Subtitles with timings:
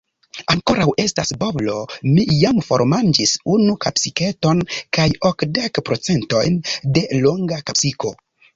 [0.51, 1.75] Ankoraŭ estas bovlo,
[2.15, 4.65] mi jam formanĝis unu kapsiketon,
[4.99, 6.61] kaj okdek procentojn
[6.99, 8.17] da longa kapsiko.